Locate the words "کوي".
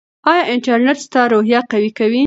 1.97-2.19